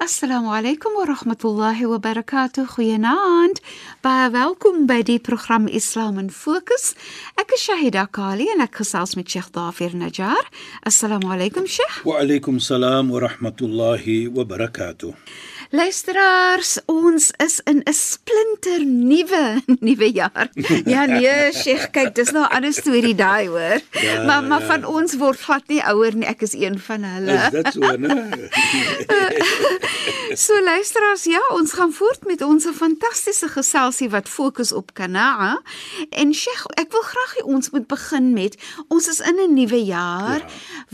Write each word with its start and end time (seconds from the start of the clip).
Assalamu 0.00 0.48
alaykum 0.48 0.94
wa 0.96 1.04
rahmatullahi 1.04 1.84
wa 1.84 1.98
barakatuh. 1.98 2.64
Goeienaand. 2.72 3.60
Baie 4.00 4.30
welkom 4.32 4.86
by 4.88 5.02
die 5.04 5.18
program 5.18 5.68
Islam 5.68 6.16
in 6.18 6.30
Fokus. 6.32 6.94
Ek 7.36 7.52
is 7.52 7.66
Shahida 7.68 8.06
Kali 8.08 8.48
en 8.48 8.64
ek 8.64 8.80
gesels 8.80 9.12
met 9.18 9.28
Sheikh 9.28 9.52
Dafir 9.52 9.92
Najjar. 9.92 10.40
Assalamu 10.88 11.28
alaykum 11.36 11.68
Sheikh. 11.68 12.00
Wa 12.08 12.16
alaykum 12.24 12.56
salaam 12.64 13.12
wa 13.12 13.20
rahmatullahi 13.28 14.32
wa 14.32 14.48
barakatuh. 14.48 15.12
Luisteraars, 15.70 16.80
ons 16.90 17.30
is 17.38 17.60
in 17.70 17.84
'n 17.86 17.92
splinter 17.94 18.80
nuwe 18.82 19.62
nuwe 19.86 20.08
jaar. 20.16 20.48
Ja 20.86 21.04
nee, 21.06 21.52
Sheikh, 21.52 21.92
kyk, 21.92 22.14
dis 22.16 22.32
nou 22.32 22.42
'n 22.42 22.50
ander 22.56 22.72
storie 22.72 23.14
daai 23.14 23.46
hoor. 23.46 23.78
Ja, 24.00 24.24
maar 24.24 24.42
maar 24.42 24.64
ja. 24.64 24.66
van 24.66 24.84
ons 24.84 25.14
word 25.14 25.38
glad 25.38 25.68
nie 25.68 25.84
ouer 25.84 26.16
nie. 26.16 26.26
Ek 26.26 26.42
is 26.42 26.56
een 26.56 26.80
van 26.80 27.04
hulle. 27.04 27.36
Is 27.36 27.50
dit 27.50 27.72
so, 27.76 27.86
né? 28.00 28.48
So 30.40 30.56
luisteraars, 30.64 31.24
ja, 31.28 31.40
ons 31.52 31.72
gaan 31.76 31.90
voort 31.92 32.22
met 32.24 32.40
ons 32.40 32.64
fantastiese 32.72 33.48
geselsie 33.52 34.06
wat 34.08 34.28
fokus 34.28 34.70
op 34.72 34.94
Kanaa. 34.96 35.58
En 36.16 36.30
Sheikh, 36.32 36.62
ek 36.80 36.88
wil 36.94 37.02
graag 37.04 37.34
hê 37.36 37.42
ons 37.44 37.68
moet 37.74 37.84
begin 37.90 38.30
met 38.32 38.56
ons 38.88 39.08
is 39.12 39.20
in 39.20 39.36
'n 39.36 39.52
nuwe 39.54 39.80
jaar. 39.84 40.40
Ja. 40.40 40.48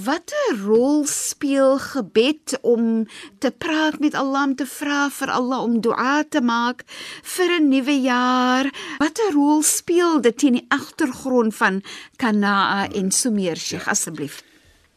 Watter 0.09 0.49
rol 0.65 1.07
speel 1.07 1.79
gebed 1.79 2.59
om 2.63 3.07
te 3.39 3.51
praat 3.51 4.01
met 4.01 4.15
Allah, 4.15 4.43
om 4.51 4.57
te 4.57 4.67
vra 4.67 5.11
vir 5.11 5.31
Allah 5.31 5.63
om 5.63 5.81
dua 5.81 6.25
te 6.29 6.41
maak 6.41 6.83
vir 7.23 7.51
'n 7.61 7.69
nuwe 7.69 8.01
jaar? 8.01 8.67
Watter 8.99 9.31
rol 9.33 9.63
speel 9.63 10.21
dit 10.21 10.43
in 10.43 10.53
die 10.53 10.67
agtergrond 10.69 11.55
van 11.55 11.83
Kanaa 12.17 12.89
en 12.89 13.11
so 13.11 13.31
meer, 13.31 13.57
Sheikh, 13.57 13.87
asseblief? 13.89 14.43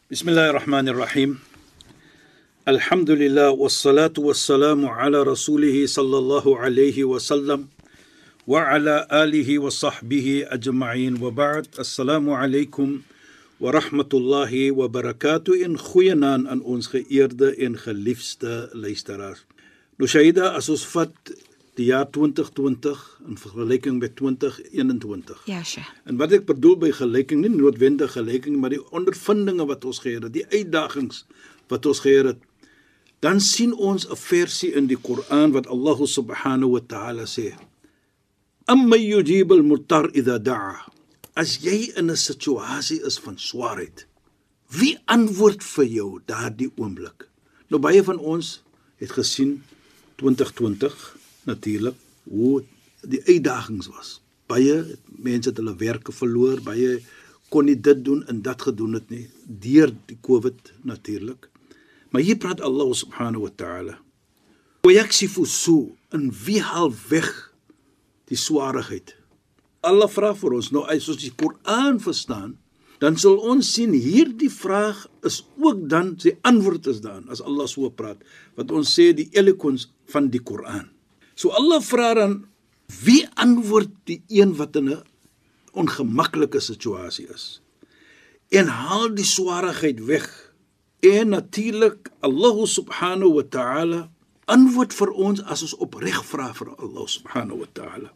Bismillahir 0.08 0.52
Rahmanir 0.52 0.96
Rahim. 0.96 1.49
Alhamdulillah 2.70 3.50
wassalatu 3.50 4.30
wassalamu 4.30 4.86
ala 4.94 5.24
rasulih 5.26 5.74
sallallahu 5.90 6.54
alayhi 6.54 7.02
wa 7.02 7.18
sallam 7.18 7.66
wa 8.46 8.62
ala 8.62 9.10
alihi 9.10 9.58
wa 9.58 9.74
sahbihi 9.74 10.46
ajma'in 10.46 11.18
wa 11.18 11.34
ba'd. 11.34 11.66
Assalamu 11.82 12.30
alaykum 12.30 13.02
wa 13.58 13.74
rahmatullahi 13.74 14.70
wa 14.70 14.86
barakatuh 14.86 15.58
in 15.66 15.74
goeienaand 15.74 16.46
aan 16.46 16.62
ons 16.62 16.94
geëerde 16.94 17.58
en 17.58 17.74
geliefde 17.74 18.70
luisteraars. 18.70 19.42
Nou 19.98 20.06
Shaida, 20.06 20.54
as 20.54 20.70
ons 20.70 20.86
vat 20.94 21.10
die 21.74 21.90
jaar 21.90 22.06
2020 22.14 23.02
in 23.26 23.34
vergelyking 23.34 23.98
met 23.98 24.14
2021. 24.14 25.42
Ja, 25.50 25.64
Sheikh. 25.66 25.90
En 26.06 26.22
wat 26.22 26.38
ek 26.38 26.46
bedoel 26.46 26.78
by 26.86 26.92
gelyking, 26.94 27.42
nie 27.42 27.50
noodwendig 27.50 28.14
gelyking, 28.14 28.62
maar 28.62 28.70
die 28.70 28.84
ondervindinge 28.94 29.66
wat 29.66 29.82
ons 29.90 29.98
geheer 30.06 30.22
het, 30.28 30.38
die 30.38 30.46
uitdagings 30.54 31.24
wat 31.66 31.90
ons 31.90 32.02
geheer 32.06 32.30
het, 32.30 32.46
dan 33.20 33.40
sien 33.40 33.72
ons 33.74 34.08
'n 34.08 34.16
versie 34.16 34.72
in 34.72 34.86
die 34.86 34.96
Koran 34.96 35.52
wat 35.52 35.66
Allah 35.66 35.98
subhanahu 36.06 36.70
wa 36.76 36.80
ta'ala 36.80 37.24
sê: 37.26 37.54
"Amma 38.64 38.96
yujib 38.96 39.52
al-muttar 39.52 40.10
idha 40.14 40.38
da'a." 40.38 40.90
As 41.34 41.58
jy 41.62 41.92
in 41.96 42.10
'n 42.10 42.16
situasie 42.16 43.00
is 43.04 43.18
van 43.18 43.38
swaarheid, 43.38 44.06
wie 44.68 44.98
antwoord 45.04 45.62
vir 45.62 45.84
jou 45.84 46.20
daardie 46.26 46.72
oomblik? 46.76 47.28
Nou 47.68 47.80
baie 47.80 48.02
van 48.02 48.18
ons 48.18 48.62
het 48.96 49.10
gesien 49.10 49.62
2020 50.16 51.16
natuurlik 51.44 51.94
hoe 52.24 52.64
die 53.00 53.22
uitdagings 53.24 53.86
was. 53.86 54.20
Baie 54.46 54.98
mense 55.06 55.48
het 55.48 55.56
hulle 55.56 55.76
werke 55.76 56.12
verloor, 56.12 56.60
baie 56.60 57.00
kon 57.48 57.66
nie 57.66 57.80
dit 57.80 58.04
doen 58.04 58.26
en 58.26 58.42
dat 58.42 58.62
gedoen 58.62 58.92
het 58.98 59.10
nie 59.10 59.28
deur 59.44 59.92
die 60.06 60.18
Covid 60.22 60.72
natuurlik. 60.82 61.49
Maar 62.10 62.22
hier 62.22 62.36
praat 62.36 62.60
Allah 62.60 62.90
subhanahu 62.94 63.46
wa 63.46 63.52
ta'ala. 63.54 63.98
Wa 64.82 64.92
yaksifu 64.92 65.46
su 65.46 65.96
en 66.10 66.30
wie 66.44 66.60
haal 66.62 66.92
weg 67.08 67.30
die 68.30 68.38
swaarigheid. 68.38 69.14
Allah 69.86 70.10
vra 70.10 70.34
vir 70.36 70.56
ons 70.58 70.70
nou 70.74 70.84
as 70.90 71.08
ons 71.08 71.20
die 71.20 71.32
Koran 71.32 72.00
verstaan, 72.02 72.58
dan 73.00 73.16
sal 73.16 73.38
ons 73.48 73.70
sien 73.72 73.94
hierdie 73.96 74.50
vraag 74.52 75.06
is 75.24 75.40
ook 75.56 75.86
dan 75.88 76.12
sy 76.20 76.34
antwoord 76.44 76.90
is 76.92 77.00
dan 77.00 77.24
as 77.32 77.40
Allah 77.40 77.64
so 77.70 77.88
praat 77.88 78.20
wat 78.60 78.72
ons 78.76 78.92
sê 78.92 79.10
die 79.16 79.30
eloquence 79.32 79.88
van 80.12 80.28
die 80.28 80.42
Koran. 80.44 80.90
So 81.32 81.54
Allah 81.56 81.80
vra 81.80 82.12
dan 82.18 82.42
wie 83.00 83.24
antwoord 83.40 83.94
die 84.10 84.20
een 84.28 84.52
wat 84.58 84.76
in 84.76 84.92
'n 84.92 85.02
ongemaklike 85.72 86.60
situasie 86.60 87.26
is 87.32 87.60
en 88.50 88.66
haal 88.66 89.14
die 89.14 89.24
swaarigheid 89.24 90.04
weg. 90.06 90.49
En 91.00 91.32
natuurlik 91.32 92.12
Allah 92.20 92.56
subhanahu 92.66 93.40
wa 93.40 93.44
ta'ala 93.44 94.00
antwoord 94.50 94.92
vir 94.92 95.10
ons 95.16 95.40
as 95.48 95.64
ons 95.64 95.76
opreg 95.80 96.18
vra 96.28 96.50
vir 96.52 96.74
Allah 96.76 97.06
subhanahu 97.08 97.64
wa 97.64 97.68
ta'ala. 97.72 98.10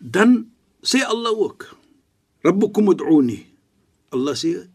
Dan 0.00 0.50
sê 0.82 1.04
Allah 1.06 1.30
ook: 1.30 1.70
Rabbukum 2.42 2.90
ud'uni. 2.90 3.46
Allah 4.10 4.34
sê: 4.34 4.66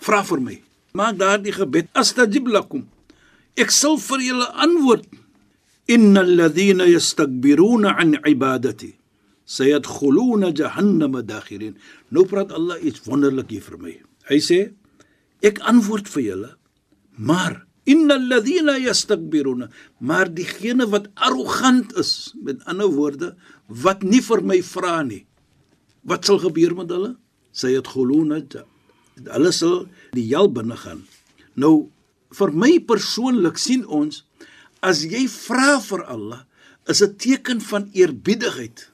Vra 0.00 0.22
vir 0.24 0.40
my. 0.40 0.56
Maak 0.96 1.20
daardie 1.20 1.52
gebed 1.52 1.92
astajib 1.92 2.48
lakum. 2.48 2.88
Ek 3.56 3.68
sal 3.68 4.00
vir 4.00 4.20
julle 4.32 4.48
antwoord. 4.56 5.04
Innal 5.92 6.32
ladhina 6.38 6.88
yastakbiruna 6.88 7.98
an 8.00 8.16
ibadati 8.24 8.96
sayadkhuluna 9.46 10.52
jahannama 10.54 11.22
dakhirin. 11.22 11.76
Nou 12.10 12.24
praat 12.24 12.52
Allah 12.54 12.80
iets 12.80 13.04
wonderlik 13.04 13.50
hier 13.52 13.64
vir 13.66 13.78
my. 13.78 13.94
Hy 14.30 14.38
sê: 14.40 14.60
Ek 15.42 15.60
antwoord 15.68 16.08
vir 16.14 16.22
julle, 16.30 16.50
maar 17.16 17.64
innal 17.84 18.22
ladhina 18.30 18.78
yastakbiruna, 18.78 19.68
maar 19.98 20.30
diegene 20.30 20.86
wat 20.88 21.08
arrogant 21.14 21.96
is, 21.98 22.34
met 22.42 22.62
ander 22.70 22.90
woorde, 22.92 23.34
wat 23.66 24.02
nie 24.02 24.22
vir 24.22 24.42
my 24.42 24.60
vra 24.62 25.02
nie. 25.02 25.24
Wat 26.06 26.26
sal 26.26 26.38
gebeur 26.42 26.74
met 26.78 26.90
hulle? 26.90 27.16
Sayadkhuluna 27.52 28.40
hulle 29.20 29.52
sal 29.52 29.86
die 30.16 30.26
hel 30.30 30.48
binne 30.52 30.76
gaan. 30.78 31.02
Nou 31.54 31.90
vir 32.32 32.52
my 32.56 32.78
persoonlik 32.88 33.60
sien 33.60 33.84
ons 33.84 34.22
as 34.82 35.04
jy 35.04 35.26
vra 35.30 35.76
vir 35.84 36.04
Allah 36.10 36.42
is 36.88 37.02
'n 37.02 37.16
teken 37.16 37.60
van 37.60 37.90
eerbiedigheid. 37.92 38.88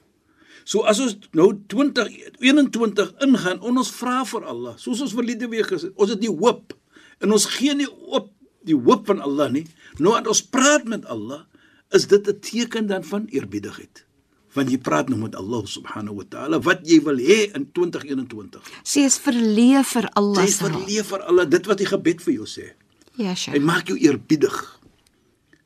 So 0.65 0.81
as 0.81 0.99
ons 0.99 1.17
nou 1.33 1.53
2021 1.67 3.13
ingaan 3.25 3.59
en 3.63 3.77
ons 3.77 3.91
vra 3.91 4.23
vir 4.25 4.43
Allah, 4.45 4.77
soos 4.77 5.01
ons 5.01 5.13
verlede 5.13 5.47
week 5.49 5.65
gesê, 5.65 5.89
ons 5.95 6.09
het 6.09 6.21
die 6.21 6.29
hoop 6.29 6.73
en 7.21 7.31
ons 7.31 7.45
gee 7.45 7.73
nie 7.75 7.87
op 7.89 8.31
die 8.63 8.75
hoop 8.75 9.05
van 9.07 9.21
Allah 9.21 9.49
nie. 9.51 9.65
Nou 9.99 10.13
as 10.17 10.27
ons 10.27 10.41
praat 10.43 10.85
met 10.85 11.05
Allah, 11.05 11.45
is 11.91 12.07
dit 12.07 12.27
'n 12.27 12.39
teken 12.39 12.87
dan 12.87 13.03
van 13.03 13.25
eerbiedigheid. 13.31 14.05
Want 14.53 14.69
jy 14.69 14.77
praat 14.77 15.09
nou 15.09 15.19
met 15.19 15.35
Allah 15.35 15.65
subhanahu 15.65 16.15
wa 16.15 16.23
ta'ala 16.29 16.59
wat 16.59 16.81
jy 16.87 16.99
wil 17.03 17.17
hê 17.17 17.51
in 17.55 17.69
2021. 17.71 18.61
Sy 18.83 18.99
is 19.05 19.17
verleë 19.19 19.83
vir 19.85 20.09
Allah 20.13 20.47
se 20.47 20.63
naam. 20.63 20.71
verleef 20.73 21.05
vir 21.07 21.21
Allah 21.21 21.45
dit 21.49 21.65
wat 21.65 21.77
die 21.77 21.85
gebed 21.85 22.21
vir 22.21 22.33
jou 22.33 22.45
sê. 22.45 22.73
Ja, 23.15 23.29
Hy 23.29 23.35
Sheikh. 23.35 23.61
maak 23.61 23.87
jou 23.87 23.97
eerbiedig. 23.97 24.79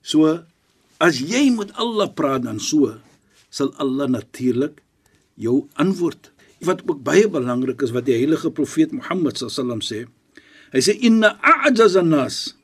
So 0.01 0.43
as 0.99 1.19
jy 1.19 1.49
met 1.55 1.71
Allah 1.79 2.07
praat 2.13 2.43
dan 2.43 2.59
so, 2.59 2.97
sal 3.49 3.73
Allah 3.77 4.07
natuurlik 4.09 4.81
jou 5.35 5.67
antwoord. 5.75 6.31
Wat 6.63 6.81
ook 6.87 7.03
baie 7.03 7.27
belangrik 7.27 7.81
is 7.81 7.91
wat 7.91 8.05
die 8.05 8.15
heilige 8.15 8.51
profeet 8.51 8.91
Mohammed 8.91 9.37
sallam 9.37 9.79
sê. 9.81 10.05
Hy 10.73 10.81
sê 10.81 10.93
inna 11.05 11.37
a'jaza 11.41 12.01
an-nas 12.01 12.55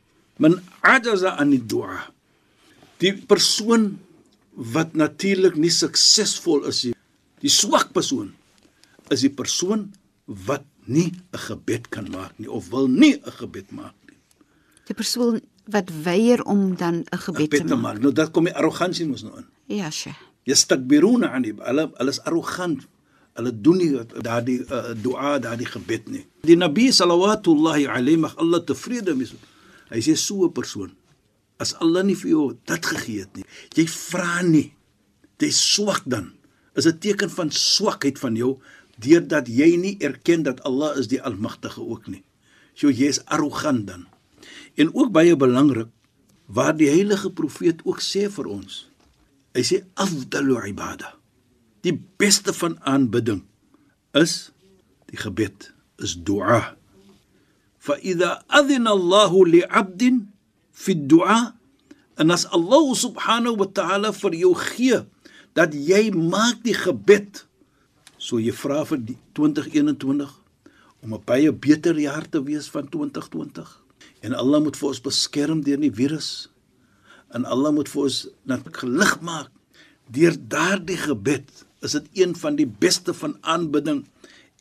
man 0.41 0.57
ajaza 0.81 1.35
an 1.37 1.53
ad-du'a. 1.53 2.09
Die 2.99 3.13
persoon 3.13 3.99
wat 4.55 4.95
natuurlik 4.97 5.55
nie 5.55 5.71
suksesvol 5.71 6.65
is 6.67 6.83
nie, 6.89 6.95
die 7.43 7.51
swak 7.53 7.93
persoon 7.95 8.33
is 9.13 9.21
die 9.25 9.31
persoon 9.31 9.91
wat 10.25 10.65
nie 10.89 11.13
'n 11.33 11.39
gebed 11.47 11.89
kan 11.93 12.09
maak 12.09 12.33
nie 12.39 12.49
of 12.49 12.69
wil 12.73 12.87
nie 12.87 13.15
'n 13.21 13.31
gebed 13.39 13.71
maak 13.71 13.95
nie. 14.09 14.17
Die 14.87 14.97
persoon 14.97 15.41
wat 15.69 15.89
weier 16.03 16.41
om 16.43 16.75
dan 16.75 17.05
'n 17.05 17.17
gebed 17.25 17.49
te 17.49 17.57
Gebed 17.61 17.67
te 17.67 17.75
maak. 17.75 17.81
maak. 17.81 18.01
Nou 18.01 18.11
dat 18.13 18.31
kom 18.31 18.45
die 18.45 18.55
arrogansie 18.55 19.05
mos 19.05 19.23
nou 19.23 19.37
in. 19.37 19.45
Ja, 19.69 19.89
Sheikh. 19.91 20.17
Yastakbiruna 20.45 21.27
an 21.29 21.43
hulle 21.43 21.91
hulle 21.97 22.09
is 22.09 22.19
arrogant. 22.25 22.87
Hulle 23.39 23.53
doen 23.55 23.79
nie 23.79 23.91
daardie 24.19 24.59
uh, 24.67 24.93
dua, 24.99 25.37
daardie 25.39 25.67
gebed 25.69 26.11
nie. 26.11 26.25
Die 26.43 26.59
Nabi 26.59 26.91
sallallahu 26.91 27.87
alayhi 27.87 28.19
mag 28.19 28.35
Allah 28.37 28.59
tevrede 28.59 29.15
wees. 29.15 29.33
Hy 29.89 30.01
sê 30.03 30.15
so 30.15 30.45
'n 30.45 30.53
persoon 30.53 30.91
as 31.59 31.75
Allah 31.83 32.03
nie 32.07 32.15
vir 32.15 32.31
jou 32.31 32.45
dit 32.71 32.89
gegee 32.91 33.25
het 33.27 33.35
nie. 33.35 33.45
Jy 33.75 33.85
vra 33.91 34.41
nie. 34.47 34.71
Jy's 35.39 35.59
swak 35.59 36.07
dan. 36.07 36.31
Is 36.75 36.87
'n 36.87 36.99
teken 36.99 37.29
van 37.29 37.51
swakheid 37.51 38.19
van 38.19 38.35
jou 38.35 38.59
deurdat 38.99 39.47
jy 39.47 39.75
nie 39.75 39.97
erken 39.99 40.43
dat 40.43 40.63
Allah 40.63 40.97
is 40.97 41.07
die 41.07 41.21
Almagtige 41.21 41.81
ook 41.81 42.07
nie. 42.07 42.23
So 42.75 42.89
jy 42.89 43.07
is 43.07 43.23
arrogant 43.25 43.87
dan. 43.87 44.07
En 44.75 44.93
ook 44.95 45.11
baie 45.11 45.35
belangrik 45.35 45.87
waar 46.47 46.75
die 46.75 46.89
heilige 46.89 47.31
profeet 47.31 47.81
ook 47.83 47.99
sê 48.01 48.29
vir 48.31 48.47
ons. 48.47 48.87
Hy 49.53 49.63
sê 49.63 49.83
afdalu 49.93 50.69
ibada. 50.71 51.15
Die 51.85 51.95
beste 52.19 52.53
van 52.53 52.75
aanbidding 52.83 53.45
is 54.17 54.51
die 55.09 55.19
gebed, 55.19 55.71
is 56.03 56.17
dua. 56.17 56.75
Fa 57.79 57.95
idha 58.03 58.43
adhina 58.47 58.91
Allah 58.91 59.31
li 59.47 59.61
'abdin 59.63 60.27
fi 60.79 60.95
dua 60.95 61.55
en 62.19 62.31
as 62.31 62.43
Allah 62.51 62.85
subhanahu 62.95 63.63
wa 63.63 63.69
ta'ala 63.71 64.11
vir 64.11 64.33
jou 64.35 64.53
gee 64.55 64.99
dat 65.55 65.75
jy 65.75 66.11
maak 66.11 66.59
die 66.63 66.75
gebed 66.75 67.43
so 68.19 68.39
jy 68.39 68.51
vra 68.51 68.83
vir 68.87 68.99
die 69.11 69.17
2021 69.39 70.27
om 71.03 71.13
'n 71.15 71.23
baie 71.23 71.51
beter 71.51 71.95
jaar 71.95 72.27
te 72.27 72.43
wees 72.43 72.67
van 72.67 72.87
2020 72.91 73.67
en 74.23 74.35
Allah 74.35 74.59
moet 74.59 74.75
vir 74.75 74.89
ons 74.91 75.01
beskerm 75.03 75.63
deur 75.63 75.79
die 75.79 75.95
virus 75.95 76.51
en 77.31 77.47
Allah 77.47 77.71
moet 77.71 77.87
vir 77.87 78.03
ons 78.03 78.27
net 78.43 78.67
gelig 78.75 79.13
maak 79.23 79.51
deur 80.11 80.35
daardie 80.35 80.99
gebed 80.99 81.47
is 81.81 81.95
dit 81.97 82.07
een 82.23 82.35
van 82.35 82.55
die 82.59 82.67
beste 82.67 83.13
van 83.13 83.37
aanbidding 83.41 84.05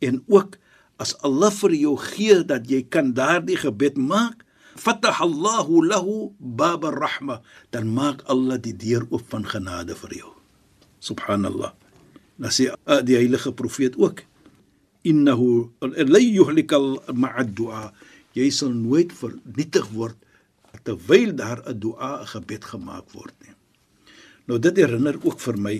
en 0.04 0.22
ook 0.26 0.58
as 0.98 1.14
Allah 1.26 1.50
vir 1.54 1.74
jou 1.78 1.94
gee 2.14 2.42
dat 2.46 2.70
jy 2.70 2.82
kan 2.90 3.14
daardie 3.14 3.58
gebed 3.58 3.98
maak 3.98 4.44
fatah 4.78 5.20
Allahu 5.26 5.82
lahu 5.86 6.30
bab 6.38 6.86
ar-rahma 6.86 7.40
dan 7.74 7.90
maak 7.90 8.22
Allah 8.30 8.58
die 8.62 8.74
deur 8.74 9.06
oop 9.10 9.26
van 9.30 9.42
genade 9.42 9.98
vir 9.98 10.22
jou. 10.22 10.32
Subhanallah. 11.02 11.74
Dan 12.38 12.54
sê 12.54 12.70
uh, 12.70 13.02
die 13.02 13.18
heilige 13.18 13.50
profeet 13.54 13.98
ook 13.98 14.22
innahu 15.06 15.70
la 15.82 16.20
yuhlika 16.22 16.78
ma'a 17.14 17.42
ad-du'a 17.42 17.90
jy 18.38 18.50
sal 18.54 18.70
nooit 18.74 19.14
vernietig 19.14 19.86
word 19.94 20.18
terwyl 20.86 21.34
daar 21.34 21.62
'n 21.66 21.78
dua 21.80 22.22
'n 22.22 22.26
gebed 22.34 22.64
gemaak 22.64 23.06
word 23.14 23.34
nie. 23.42 23.54
Nou 24.46 24.58
dit 24.58 24.76
herinner 24.76 25.16
ook 25.22 25.40
vir 25.40 25.56
my 25.58 25.76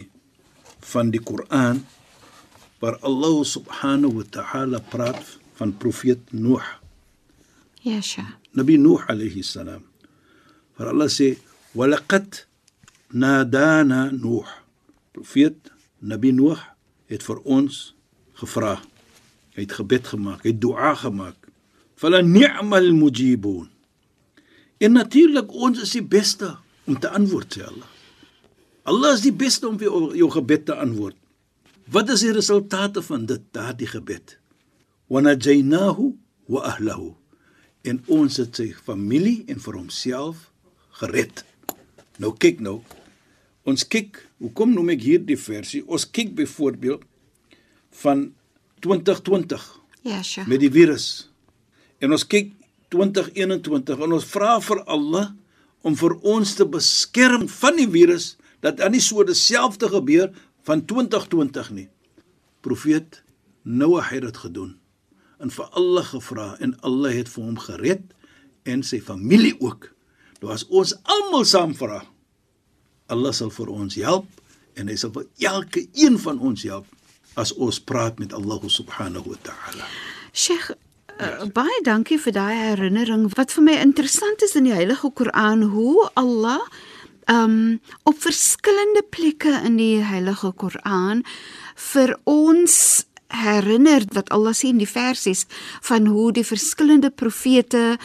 van 0.89 1.13
die 1.13 1.21
Koran 1.21 1.85
waar 2.81 2.97
Allah 3.03 3.43
subhanahu 3.45 4.23
wa 4.23 4.27
ta'ala 4.31 4.79
praat 4.81 5.39
van 5.59 5.75
profeet 5.77 6.33
Nuh 6.33 6.65
Ja, 7.83 8.01
Sheikh. 8.03 8.39
Nabi 8.53 8.79
Nuh 8.79 9.03
alayhi 9.09 9.43
salam 9.45 9.85
waar 10.79 10.93
Allah 10.93 11.11
sê 11.11 11.37
walaqad 11.77 12.47
nadana 13.13 14.09
Nuh 14.15 14.47
profeet 15.13 15.59
Nabi 16.01 16.33
Nuh 16.33 16.59
het 17.11 17.25
vir 17.27 17.43
ons 17.45 17.93
gevra 18.41 18.79
hy 19.57 19.67
het 19.67 19.75
gebed 19.75 20.15
gemaak 20.15 20.47
hy 20.47 20.55
het 20.55 20.63
dua 20.63 20.95
gemaak. 20.95 21.37
Fala 21.99 22.23
ni'mal 22.23 22.95
mujibun. 22.95 23.67
En 24.79 24.95
natuurlik 24.95 25.51
ons 25.51 25.83
is 25.83 25.97
die 25.99 26.05
beste 26.07 26.55
om 26.87 26.95
te 26.95 27.11
antwoord 27.11 27.59
sê 27.59 27.67
Allah 27.67 27.98
Allah 28.89 29.15
is 29.17 29.25
die 29.25 29.35
beste 29.35 29.69
om 29.69 29.77
vir 29.81 29.89
jou, 29.91 30.03
jou 30.17 30.29
gebed 30.39 30.67
te 30.69 30.77
antwoord 30.81 31.17
wat 31.93 32.11
is 32.13 32.21
die 32.25 32.35
resultate 32.37 33.01
van 33.05 33.25
dit 33.29 33.45
daardie 33.57 33.89
gebed 33.89 34.35
wa 35.13 35.23
najaynahu 35.25 36.11
wa 36.53 36.65
ahlihi 36.73 37.13
en 37.89 38.01
ons 38.13 38.37
het 38.41 38.59
sy 38.61 38.71
familie 38.85 39.45
en 39.49 39.61
vir 39.63 39.79
homself 39.79 40.49
gered. 40.99 41.45
Nou 42.19 42.33
kyk 42.37 42.59
nou. 42.65 42.81
Ons 43.69 43.85
kyk, 43.87 44.19
hoekom 44.43 44.73
noem 44.75 44.91
ek 44.97 45.05
hierdie 45.07 45.39
versie? 45.39 45.85
Ons 45.87 46.05
kyk 46.11 46.35
byvoorbeeld 46.37 47.05
van 48.03 48.27
2020 48.85 49.65
Ja, 50.03 50.23
Sheikh. 50.23 50.49
met 50.51 50.61
die 50.61 50.71
virus. 50.75 51.29
En 52.03 52.13
ons 52.13 52.27
kyk 52.27 52.53
2021 52.93 54.05
en 54.05 54.17
ons 54.19 54.29
vra 54.35 54.59
vir 54.65 54.83
Allah 54.85 55.31
om 55.87 55.97
vir 55.97 56.17
ons 56.27 56.55
te 56.59 56.67
beskerm 56.67 57.47
van 57.49 57.77
die 57.79 57.89
virus 57.89 58.35
dat 58.61 58.81
dan 58.81 58.95
nie 58.95 59.03
so 59.03 59.25
dieselfde 59.25 59.89
gebeur 59.89 60.31
van 60.67 60.85
2020 60.85 61.71
nie. 61.71 61.89
Profeet 62.61 63.23
Noah 63.63 64.11
het 64.11 64.23
dit 64.23 64.37
gedoen 64.37 64.77
en 65.39 65.51
vir 65.55 65.69
Allah 65.79 66.05
gevra 66.05 66.57
en 66.59 66.75
Allah 66.81 67.15
het 67.15 67.29
vir 67.31 67.45
hom 67.45 67.59
gered 67.63 68.15
en 68.67 68.83
sy 68.83 69.01
familie 69.01 69.55
ook. 69.61 69.91
Nou 70.43 70.53
as 70.55 70.67
ons 70.67 70.95
almal 71.07 71.47
saam 71.47 71.75
vra, 71.79 72.03
Allah 73.09 73.33
sal 73.33 73.51
vir 73.55 73.71
ons 73.73 73.95
help 74.03 74.27
en 74.79 74.91
hy 74.91 74.97
sal 74.99 75.15
vir 75.15 75.29
elke 75.51 75.87
een 75.95 76.19
van 76.23 76.41
ons 76.43 76.67
help 76.67 76.91
as 77.39 77.55
ons 77.55 77.79
praat 77.79 78.19
met 78.19 78.35
Allah 78.35 78.61
subhanahu 78.67 79.31
wa 79.31 79.39
ta'ala. 79.47 79.87
Sheikh, 80.35 80.73
uh, 81.19 81.47
baie 81.55 81.81
dankie 81.87 82.19
vir 82.19 82.35
daai 82.35 82.57
herinnering. 82.57 83.29
Wat 83.39 83.55
vir 83.55 83.67
my 83.71 83.79
interessant 83.83 84.43
is 84.43 84.57
in 84.59 84.67
die 84.69 84.75
Heilige 84.75 85.11
Koran 85.15 85.69
hoe 85.73 86.11
Allah 86.19 86.61
um 87.29 87.81
op 88.09 88.17
verskillende 88.23 89.05
plekke 89.11 89.61
in 89.65 89.77
die 89.77 89.99
Heilige 90.05 90.53
Koran 90.57 91.23
vir 91.93 92.17
ons 92.25 93.05
herinner 93.29 94.07
wat 94.17 94.31
Allah 94.33 94.55
sê 94.57 94.71
in 94.73 94.79
die 94.81 94.89
versies 94.89 95.45
van 95.85 96.07
hoe 96.09 96.31
die 96.33 96.47
verskillende 96.49 97.11
profete 97.13 97.99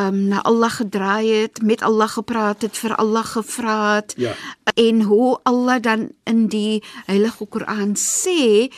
um 0.00 0.22
na 0.32 0.40
Allah 0.48 0.70
gedraai 0.72 1.28
het, 1.42 1.60
met 1.62 1.82
Allah 1.84 2.08
gepraat 2.08 2.64
het, 2.64 2.76
vir 2.80 2.96
Allah 2.96 3.24
gevra 3.24 3.96
het 3.96 4.14
Ja. 4.16 4.32
en 4.74 5.02
hoe 5.02 5.38
Allah 5.44 5.80
dan 5.82 6.08
in 6.24 6.46
die 6.48 6.82
Heilige 7.06 7.46
Koran 7.46 7.94
sê 7.94 8.70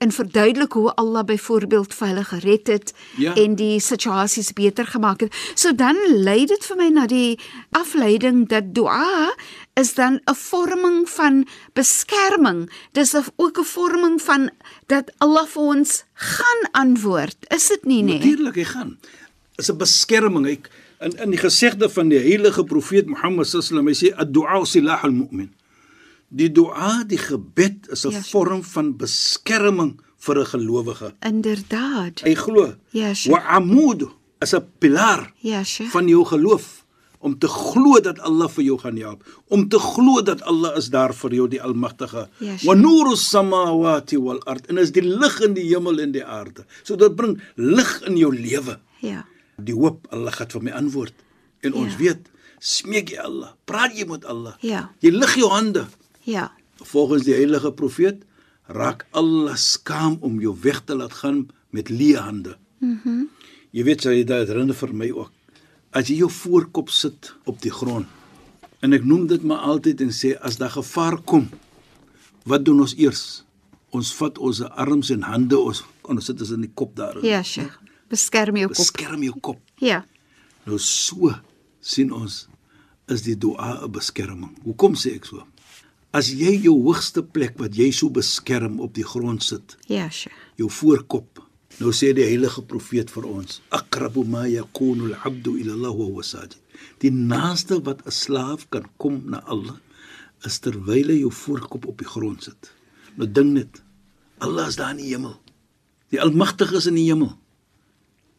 en 0.00 0.12
verduidelik 0.12 0.72
hoe 0.72 0.94
Allah 0.96 1.24
byvoorbeeld 1.28 1.94
vir 1.94 2.06
hulle 2.08 2.24
gered 2.24 2.66
het 2.72 2.92
Ja. 3.16 3.34
en 3.36 3.54
die 3.54 3.80
situasies 3.80 4.52
beter 4.52 4.86
gemaak 4.86 5.20
het. 5.20 5.34
So 5.54 5.74
dan 5.76 5.96
lei 6.24 6.46
dit 6.46 6.64
vir 6.64 6.76
my 6.76 6.88
na 6.88 7.06
die 7.06 7.38
afleiding 7.76 8.48
dat 8.48 8.72
dua 8.74 9.34
is 9.76 9.94
dan 9.94 10.20
'n 10.24 10.34
vorming 10.34 11.08
van 11.08 11.46
beskerming. 11.74 12.70
Dis 12.92 13.14
ook 13.36 13.58
'n 13.58 13.64
vorming 13.64 14.20
van 14.22 14.50
dat 14.86 15.12
Allah 15.18 15.46
vir 15.46 15.62
ons 15.62 16.04
gaan 16.14 16.60
antwoord. 16.72 17.36
Is 17.54 17.68
dit 17.68 17.84
nie 17.84 18.02
nee? 18.02 18.18
Natuurlik 18.18 18.54
hy 18.54 18.64
gaan. 18.64 18.98
Is 19.56 19.70
'n 19.70 19.76
beskerming. 19.76 20.46
Hy 20.46 20.58
in 21.00 21.16
in 21.18 21.30
die 21.30 21.38
gesegde 21.40 21.88
van 21.88 22.08
die 22.08 22.18
heilige 22.18 22.64
profeet 22.64 23.06
Mohammed 23.06 23.46
sallam 23.46 23.86
hy 23.86 23.94
sê 23.94 24.14
ad-du'a 24.16 24.64
silah 24.64 25.04
al-mu'min. 25.04 25.50
Die 26.30 26.48
dua, 26.54 27.02
die 27.06 27.18
gebed 27.18 27.88
is 27.90 28.04
'n 28.06 28.10
Ja. 28.12 28.20
vorm 28.22 28.62
van 28.62 28.96
beskerming 28.96 30.00
vir 30.18 30.38
'n 30.38 30.46
gelowige. 30.46 31.12
Inderdaad. 31.26 32.20
Hy 32.24 32.34
glo. 32.34 32.74
Ja, 32.90 33.14
Sheikh. 33.14 33.34
Wa 33.34 33.42
amud 33.56 34.06
is 34.40 34.52
'n 34.54 34.64
pilaar 34.78 35.32
Ja, 35.40 35.62
Sheikh. 35.64 35.90
van 35.90 36.06
jou 36.08 36.24
geloof 36.24 36.84
om 37.18 37.38
te 37.38 37.48
glo 37.48 38.00
dat 38.00 38.18
Allah 38.20 38.48
vir 38.48 38.64
jou 38.64 38.78
gaan 38.78 38.96
help, 38.96 39.24
om 39.48 39.68
te 39.68 39.78
glo 39.78 40.22
dat 40.22 40.40
Allah 40.42 40.76
is 40.76 40.88
daar 40.90 41.12
vir 41.14 41.30
jou 41.34 41.48
die 41.48 41.60
Almagtige. 41.62 42.28
Ja, 42.38 42.56
Sheikh. 42.56 42.64
Wa 42.64 42.74
nuru 42.74 43.16
samawati 43.16 44.16
wal 44.18 44.40
ard 44.46 44.66
en 44.66 44.78
is 44.78 44.90
die 44.92 45.02
lig 45.02 45.40
in 45.40 45.54
die 45.54 45.64
hemel 45.74 45.98
en 46.00 46.12
die 46.12 46.24
aarde. 46.24 46.64
So 46.82 46.96
dit 46.96 47.16
bring 47.16 47.40
lig 47.56 48.02
in 48.06 48.16
jou 48.16 48.32
lewe. 48.36 48.78
Ja. 49.00 49.24
Die 49.62 49.74
hoop 49.74 50.06
Allah 50.10 50.32
gaan 50.32 50.48
vir 50.50 50.62
my 50.62 50.70
antwoord. 50.70 51.12
En 51.62 51.74
ons 51.74 51.92
Ja. 51.92 51.98
weet, 51.98 52.30
smeek 52.58 53.08
jy 53.10 53.18
Allah, 53.18 53.50
praat 53.64 53.92
jy 53.96 54.06
met 54.06 54.24
Allah. 54.24 54.54
Ja. 54.60 54.90
Jy 55.00 55.10
lig 55.10 55.34
jou 55.34 55.48
hande. 55.50 55.86
Ja. 56.26 56.52
Volgens 56.76 57.24
die 57.24 57.34
heilige 57.34 57.72
profeet 57.72 58.24
raak 58.66 59.06
Allah 59.10 59.56
skaam 59.56 60.18
om 60.20 60.40
jou 60.40 60.56
weg 60.62 60.84
te 60.84 60.94
laat 60.94 61.12
gaan 61.12 61.48
met 61.70 61.88
leë 61.88 62.18
hande. 62.18 62.56
Mhm. 62.78 62.98
Mm 63.04 63.28
jy 63.70 63.84
weet 63.86 64.02
sy 64.02 64.16
dit 64.26 64.48
herinner 64.50 64.74
vir 64.74 64.92
my 64.98 65.10
ook. 65.14 65.30
As 65.94 66.08
jy 66.10 66.16
jou 66.24 66.30
voorkop 66.30 66.90
sit 66.90 67.32
op 67.46 67.60
die 67.62 67.70
grond 67.70 68.08
en 68.82 68.96
ek 68.96 69.04
noem 69.06 69.28
dit 69.30 69.44
maar 69.46 69.62
altyd 69.68 70.00
en 70.02 70.10
sê 70.14 70.32
as 70.40 70.56
daar 70.58 70.72
gevaar 70.74 71.20
kom, 71.22 71.48
wat 72.48 72.64
doen 72.64 72.80
ons 72.80 72.96
eers? 72.98 73.44
Ons 73.94 74.12
vat 74.18 74.38
ons 74.38 74.62
arms 74.70 75.10
en 75.14 75.22
hande 75.26 75.58
ons 75.58 75.84
ons 76.10 76.26
sit 76.26 76.40
ons 76.42 76.54
in 76.56 76.64
die 76.66 76.72
kop 76.74 76.96
daar. 76.98 77.18
Ja, 77.22 77.42
Sheikh. 77.46 77.76
Beskerm 78.10 78.58
jou 78.58 78.70
kop. 78.72 78.78
Beskerm 78.80 79.22
jou 79.22 79.36
kop. 79.38 79.60
Ja. 79.78 80.02
Nou 80.66 80.78
so 80.82 81.30
sien 81.80 82.10
ons 82.14 82.46
is 83.10 83.22
die 83.22 83.36
dua 83.38 83.82
'n 83.84 83.90
beskerming. 83.90 84.56
Hoekom 84.64 84.94
sê 84.94 85.14
ek 85.14 85.24
so? 85.24 85.46
As 86.12 86.30
jy 86.34 86.56
jou 86.64 86.74
hoogste 86.82 87.22
plek 87.22 87.58
wat 87.60 87.76
jy 87.78 87.90
so 87.94 88.10
beskerm 88.10 88.80
op 88.82 88.94
die 88.94 89.04
grond 89.06 89.42
sit, 89.42 89.76
Ja, 89.88 90.08
Sheikh. 90.10 90.34
jou 90.56 90.68
voorkop. 90.70 91.38
Nou 91.78 91.92
sê 91.92 92.12
die 92.14 92.24
heilige 92.26 92.62
profeet 92.62 93.10
vir 93.10 93.24
ons: 93.26 93.60
"Aqrabu 93.70 94.24
ma 94.24 94.44
yakunu 94.48 95.12
al-'abdu 95.14 95.56
ila 95.60 95.72
Allah 95.72 95.94
wa 95.96 96.04
huwa 96.04 96.22
sajid." 96.22 96.56
Die 96.98 97.10
naaste 97.10 97.80
wat 97.84 98.02
'n 98.06 98.10
slaaf 98.10 98.66
kan 98.70 98.84
kom 98.98 99.22
na 99.30 99.38
Allah 99.46 99.76
is 100.44 100.58
terwyl 100.58 101.08
hy 101.08 101.20
jou 101.20 101.30
voorkop 101.30 101.86
op 101.86 101.98
die 101.98 102.06
grond 102.06 102.42
sit. 102.42 102.72
Nou 103.16 103.26
ding 103.32 103.52
net, 103.52 103.82
Allah 104.40 104.68
is 104.68 104.76
daar 104.76 104.90
in 104.90 104.96
die 104.96 105.08
hemel. 105.14 105.36
Die 106.10 106.20
Almagtige 106.20 106.76
is 106.76 106.86
in 106.86 106.94
die 106.94 107.04
hemel. 107.06 107.36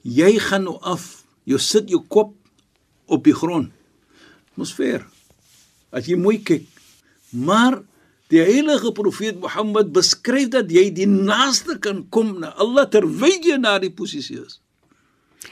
Jy 0.04 0.40
gaan 0.40 0.64
nou 0.64 0.78
af, 0.82 1.24
jy 1.46 1.58
sit 1.58 1.90
jou 1.90 2.04
kop 2.08 2.34
op 3.06 3.24
die 3.24 3.34
grond. 3.34 3.72
Atmosfeer. 4.52 5.06
As 5.92 6.06
jy 6.08 6.16
mooi 6.18 6.38
kyk, 6.44 6.66
maar 7.32 7.82
die 8.32 8.40
heilige 8.40 8.92
profeet 8.96 9.40
Mohammed 9.40 9.92
beskryf 9.96 10.52
dat 10.54 10.72
jy 10.72 10.88
die 10.96 11.08
naaste 11.10 11.78
kan 11.84 12.06
kom 12.10 12.38
na 12.44 12.54
Allah 12.62 12.88
terwyl 12.88 13.40
jy 13.44 13.58
na 13.60 13.78
die 13.80 13.92
posisie 13.92 14.40
is. 14.40 14.60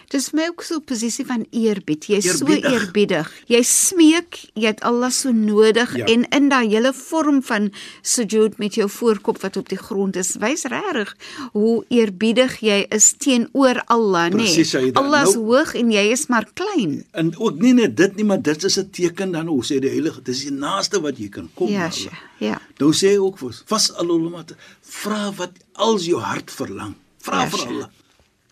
Dis 0.09 0.31
my 0.31 0.47
ook 0.49 0.61
so 0.63 0.75
'n 0.75 0.83
posisie 0.83 1.25
van 1.25 1.45
eerbied. 1.51 2.05
Jy's 2.05 2.37
so 2.37 2.45
Eerbiedig. 2.45 2.71
eerbiedig. 2.71 3.27
Jy 3.47 3.61
smeek, 3.63 4.39
jy 4.53 4.65
het 4.67 4.81
Allah 4.81 5.09
so 5.11 5.31
nodig 5.31 5.95
Ja. 5.97 6.05
en 6.05 6.27
in 6.29 6.49
daai 6.49 6.67
hele 6.69 6.93
vorm 6.93 7.43
van 7.43 7.71
sujud 8.01 8.57
met 8.57 8.73
jou 8.75 8.89
voorkop 8.89 9.41
wat 9.41 9.57
op 9.57 9.69
die 9.69 9.77
grond 9.77 10.15
is, 10.15 10.35
wys 10.39 10.63
regtig 10.63 11.15
hoe 11.51 11.85
eerbiedig 11.89 12.59
jy 12.59 12.85
is 12.89 13.13
teenoor 13.17 13.81
Allah, 13.85 14.29
nê? 14.29 14.35
Presies, 14.35 14.69
Saida. 14.69 14.99
Allah 15.01 15.27
is 15.27 15.33
Nou- 15.35 15.45
hoog 15.45 15.73
en 15.75 15.91
jy 15.91 16.11
is 16.11 16.27
maar 16.27 16.47
klein. 16.53 17.05
En 17.11 17.37
ook 17.39 17.59
nie 17.59 17.73
net 17.73 17.97
dit 17.97 18.15
nie, 18.15 18.25
maar 18.25 18.41
dit 18.41 18.63
is 18.63 18.77
'n 18.77 18.89
teken 18.89 19.31
dan 19.31 19.47
hoe 19.47 19.63
sê 19.63 19.79
die 19.79 19.89
heilige, 19.89 20.21
dis 20.21 20.39
die 20.43 20.51
naaste 20.51 21.01
wat 21.01 21.17
jy 21.17 21.29
kan 21.29 21.49
kom 21.53 21.67
Ja, 21.67 21.79
na 21.79 21.89
sja, 21.89 22.09
Allah. 22.09 22.19
ja. 22.51 22.61
Nou 22.77 22.91
sê 22.93 23.07
hy 23.09 23.17
ook 23.17 23.37
vir 23.37 23.61
vas 23.65 23.93
alulmat, 23.93 24.55
vra 24.81 25.31
wat 25.33 25.51
als 25.73 26.05
jou 26.05 26.19
hart 26.21 26.51
verlang. 26.51 26.95
Vra 27.21 27.41
Ja, 27.41 27.49
vir. 27.49 27.67
Allah. 27.67 27.87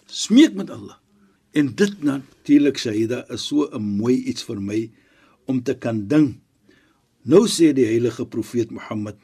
Smeek 0.05 0.53
met 0.53 0.69
Allah. 0.69 0.95
En 1.51 1.75
dit 1.75 2.03
natuurlik 2.03 2.77
Saida 2.77 3.23
is 3.29 3.47
so 3.47 3.69
'n 3.71 3.81
mooi 3.81 4.23
iets 4.23 4.43
vir 4.43 4.61
my 4.61 4.91
om 5.45 5.63
te 5.63 5.77
kan 5.77 6.07
ding. 6.07 6.39
Nou 7.23 7.47
sê 7.47 7.73
die 7.73 7.85
heilige 7.85 8.25
profeet 8.25 8.71
Mohammed, 8.71 9.15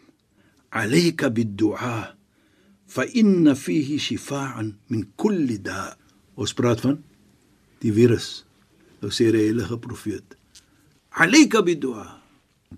"Alayka 0.70 1.30
bid-du'a 1.30 2.16
fa 2.86 3.04
inna 3.04 3.56
fihi 3.56 3.98
shifaa'an 4.00 4.78
min 4.88 5.12
kulli 5.16 5.62
da'." 5.62 5.98
Ons 6.36 6.54
praat 6.54 6.82
van 6.82 7.04
die 7.80 7.94
virus. 7.94 8.46
Nou 9.02 9.12
sê 9.12 9.32
die 9.32 9.46
heilige 9.48 9.78
profeet, 9.78 10.38
"Alayka 11.10 11.62
bid-du'a." 11.62 12.24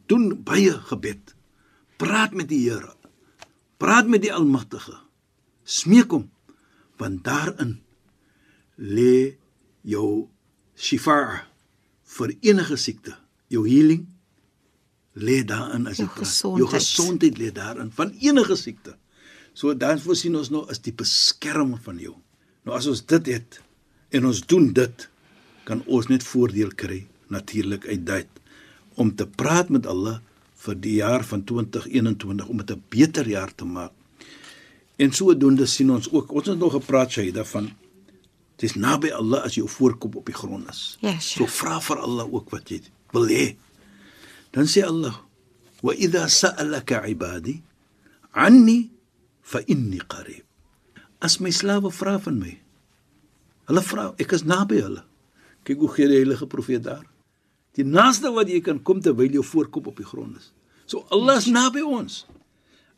Doen 0.05 0.43
baie 0.43 0.71
gebed. 0.71 1.35
Praat 1.97 2.33
met 2.33 2.49
die 2.51 2.69
Here. 2.69 2.93
Praat 3.77 4.07
met 4.07 4.21
die 4.21 4.33
Almagtige. 4.33 4.99
Smeek 5.63 6.11
hom 6.11 6.29
want 6.95 7.23
daarin 7.27 7.81
lê 8.77 9.35
jou 9.83 10.27
shifa 10.75 11.45
vir 12.17 12.33
enige 12.41 12.77
siekte, 12.77 13.15
jou 13.49 13.63
healing 13.67 14.05
lê 15.15 15.43
daarin 15.47 15.87
as 15.87 15.97
jy 15.99 16.03
Jou 16.05 16.11
praat. 16.13 16.25
gesondheid. 16.27 16.59
Jou 16.59 16.69
gesondheid 16.73 17.37
lê 17.39 17.51
daarin 17.55 17.91
van 17.91 18.11
enige 18.19 18.55
siekte. 18.55 18.95
So 19.53 19.73
dan 19.73 19.99
voorsien 19.99 20.35
ons 20.35 20.49
nou 20.51 20.65
is 20.71 20.79
die 20.83 20.93
beskerming 20.93 21.79
van 21.83 21.97
jou. 21.99 22.15
Nou 22.65 22.75
as 22.75 22.87
ons 22.91 23.05
dit 23.05 23.25
het 23.27 23.61
en 24.11 24.25
ons 24.25 24.41
doen 24.45 24.73
dit, 24.73 25.09
kan 25.63 25.81
ons 25.87 26.07
net 26.07 26.23
voordeel 26.23 26.73
kry 26.75 27.05
natuurlik 27.29 27.87
uit 27.87 28.05
dit 28.05 28.27
om 28.95 29.15
te 29.15 29.25
praat 29.27 29.69
met 29.69 29.85
Allah 29.87 30.19
vir 30.65 30.75
die 30.75 30.97
jaar 30.99 31.23
van 31.23 31.43
2021 31.43 32.47
om 32.47 32.57
dit 32.57 32.71
'n 32.71 32.83
beter 32.89 33.27
jaar 33.27 33.55
te 33.55 33.65
maak. 33.65 33.91
En 34.97 35.11
sodoende 35.11 35.65
sien 35.65 35.91
ons 35.91 36.11
ook, 36.11 36.31
ons 36.31 36.47
het 36.47 36.57
nog 36.57 36.71
gepraat 36.71 37.11
sy 37.11 37.31
daarvan 37.31 37.71
dis 38.57 38.75
naby 38.75 39.11
Allah 39.11 39.43
as 39.45 39.55
jou 39.57 39.67
voorkop 39.67 40.15
op 40.15 40.25
die 40.25 40.35
grond 40.35 40.69
is. 40.69 40.97
Ja, 41.01 41.17
So 41.19 41.45
sja. 41.45 41.51
vra 41.59 41.79
vir 41.81 41.97
Allah 41.99 42.25
ook 42.33 42.49
wat 42.51 42.69
jy 42.71 42.81
wil 43.13 43.27
hê. 43.27 43.55
Dan 44.51 44.65
sê 44.65 44.83
Allah: 44.85 45.15
"Wa 45.83 45.93
idha 45.93 46.27
sa'alaka 46.29 47.03
'ibadi 47.07 47.61
'anni 48.33 48.89
fa 49.41 49.59
inni 49.67 49.99
qarib." 50.07 50.43
As 51.21 51.39
my 51.39 51.49
slawe 51.51 51.91
vra 51.91 52.19
van 52.19 52.39
my, 52.39 52.57
hulle 53.67 53.81
vra, 53.81 54.13
ek 54.19 54.31
is 54.33 54.43
naby 54.43 54.81
hulle. 54.81 55.03
Kyk 55.65 55.77
hoe 55.79 55.89
gee 55.95 56.07
die 56.07 56.17
heilige 56.21 56.45
profeet 56.47 56.83
daar. 56.83 57.05
Die 57.75 57.83
naaste 57.83 58.31
wat 58.31 58.47
jy 58.47 58.61
kan 58.61 58.79
kom 58.83 59.01
terwyl 59.01 59.31
jou 59.31 59.43
voorkop 59.43 59.87
op 59.87 59.97
die 59.97 60.05
grond 60.05 60.37
is. 60.37 60.51
So 60.85 61.05
Allah 61.09 61.37
is 61.37 61.47
naby 61.47 61.81
ons. 61.81 62.25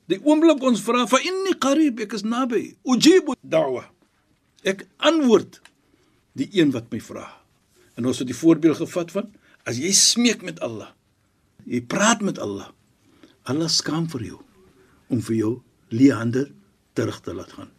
Die 0.07 0.19
oomblik 0.23 0.61
ons 0.63 0.81
vra 0.81 1.05
fa 1.07 1.17
inni 1.23 1.53
qarib, 1.59 1.99
ek 1.99 2.13
is 2.13 2.23
naby. 2.23 2.75
Ujibu 2.85 3.33
da'wa. 3.43 3.85
Ek 4.63 4.85
antwoord 4.97 5.61
die 6.37 6.49
een 6.53 6.71
wat 6.71 6.91
my 6.93 7.01
vra. 7.01 7.27
En 7.97 8.05
ons 8.05 8.19
het 8.21 8.29
die 8.29 8.37
voorbeeld 8.37 8.77
gevat 8.81 9.11
van 9.11 9.31
as 9.67 9.79
jy 9.81 9.91
smeek 9.91 10.45
met 10.47 10.61
Allah, 10.63 10.93
jy 11.67 11.81
praat 11.81 12.21
met 12.23 12.39
Allah, 12.39 12.69
Allah 13.43 13.69
skaam 13.71 14.07
vir 14.11 14.23
jou 14.31 14.41
om 15.11 15.21
vir 15.23 15.35
jou 15.35 15.53
leë 15.91 16.19
hande 16.19 16.45
terug 16.95 17.19
te 17.23 17.33
laat 17.35 17.51
gaan. 17.55 17.71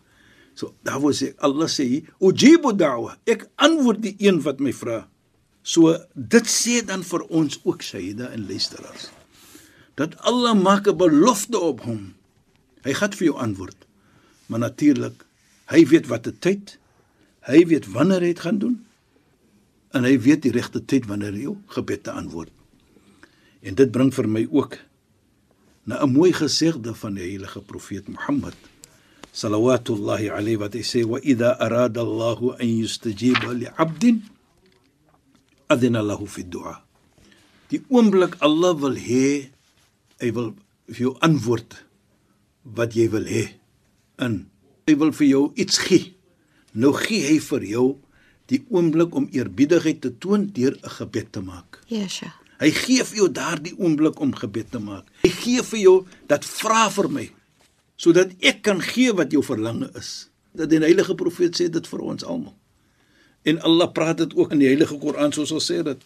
So 0.58 0.74
daar 0.84 1.00
word 1.00 1.16
sê 1.16 1.32
Allah 1.44 1.68
sê 1.70 1.86
hier, 1.86 2.08
ujibu 2.18 2.74
da'wa. 2.76 3.14
Ek 3.30 3.46
antwoord 3.62 4.02
die 4.02 4.16
een 4.18 4.42
wat 4.44 4.60
my 4.64 4.72
vra. 4.74 5.04
So 5.62 5.94
dit 6.14 6.50
sê 6.50 6.80
dan 6.86 7.04
vir 7.06 7.24
ons 7.28 7.60
ook 7.64 7.84
Sayyida 7.84 8.32
en 8.34 8.48
luisteraars 8.48 9.12
dat 9.98 10.14
Allah 10.22 10.54
maak 10.54 10.86
'n 10.86 10.96
belofte 10.96 11.58
op 11.58 11.82
hom. 11.82 12.14
Hy 12.86 12.92
gaan 12.94 13.12
vir 13.12 13.26
jou 13.26 13.36
antwoord. 13.36 13.76
Maar 14.46 14.58
natuurlik, 14.58 15.26
hy 15.68 15.84
weet 15.88 16.08
wat 16.08 16.24
die 16.28 16.36
tyd, 16.36 16.76
hy 17.48 17.64
weet 17.68 17.88
wanneer 17.92 18.24
hy 18.24 18.32
dit 18.32 18.44
gaan 18.44 18.60
doen 18.62 18.76
en 19.96 20.04
hy 20.04 20.16
weet 20.20 20.44
die 20.44 20.52
regte 20.52 20.80
tyd 20.84 21.08
wanneer 21.08 21.32
hy 21.36 21.46
jou 21.48 21.56
gebed 21.72 22.04
te 22.04 22.12
antwoord. 22.12 22.52
En 23.64 23.76
dit 23.78 23.90
bring 23.92 24.12
vir 24.14 24.28
my 24.28 24.44
ook 24.50 24.78
na 25.88 26.02
'n 26.04 26.12
mooi 26.12 26.32
gesegde 26.32 26.94
van 26.94 27.14
die 27.14 27.24
heilige 27.24 27.60
profeet 27.60 28.08
Mohammed 28.08 28.56
salawatullahi 29.32 30.28
alayhi 30.28 30.58
wat 30.58 30.74
hy 30.74 30.82
sê 30.82 31.04
wa 31.06 31.20
idha 31.22 31.56
arada 31.58 32.00
Allahu 32.00 32.56
an 32.58 32.68
yustajiba 32.68 33.52
li 33.54 33.66
'abdin 33.66 34.22
adina 35.68 36.02
lahu 36.02 36.26
fi 36.26 36.44
du'a. 36.44 36.82
Die 37.68 37.84
oomblik 37.88 38.36
Allah 38.40 38.72
wil 38.74 38.96
hê 38.96 39.50
hy 40.20 40.30
wil 40.32 40.54
vir 40.88 41.02
jou 41.06 41.14
antwoord 41.20 41.84
wat 42.64 42.96
jy 42.96 43.08
wil 43.12 43.24
hê. 43.28 43.44
In 44.18 44.48
hy 44.88 44.96
wil 45.00 45.12
vir 45.12 45.28
jou 45.28 45.44
iets 45.54 45.78
gee. 45.84 46.12
Nou 46.72 46.92
gee 46.96 47.24
hy 47.26 47.38
vir 47.44 47.64
jou 47.68 47.86
die 48.48 48.62
oomblik 48.72 49.14
om 49.16 49.28
eerbiedigheid 49.32 50.00
te 50.00 50.12
toon 50.18 50.48
deur 50.56 50.76
'n 50.82 50.94
gebed 50.98 51.32
te 51.32 51.40
maak. 51.40 51.80
Sja. 51.88 52.32
Hy 52.58 52.70
gee 52.70 53.04
vir 53.04 53.16
jou 53.16 53.28
daardie 53.32 53.74
oomblik 53.78 54.20
om 54.20 54.34
gebed 54.34 54.70
te 54.70 54.78
maak. 54.78 55.06
Hy 55.22 55.30
gee 55.30 55.62
vir 55.62 55.78
jou 55.78 56.06
dat 56.26 56.44
vra 56.44 56.88
vir 56.90 57.08
my 57.08 57.30
sodat 57.98 58.30
ek 58.40 58.62
kan 58.62 58.80
gee 58.80 59.12
wat 59.12 59.32
jou 59.34 59.42
verlange 59.42 59.90
is. 59.98 60.30
Dat 60.54 60.70
die 60.70 60.78
heilige 60.78 61.14
profeet 61.14 61.58
sê 61.58 61.68
dit 61.68 61.86
vir 61.86 62.00
ons 62.00 62.24
almal. 62.24 62.54
En 63.42 63.60
Allah 63.60 63.92
praat 63.92 64.18
dit 64.22 64.34
ook 64.34 64.52
in 64.52 64.58
die 64.58 64.70
heilige 64.70 64.98
Koran 64.98 65.32
soos 65.32 65.50
ons 65.50 65.70
sê 65.70 65.82
dit. 65.82 65.98